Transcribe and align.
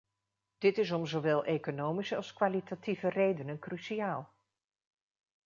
Dit 0.57 0.77
is 0.77 0.91
om 0.91 1.05
zowel 1.07 1.43
economische 1.45 2.15
als 2.15 2.33
kwalitatieve 2.33 3.07
redenen 3.09 3.59
cruciaal. 3.59 4.33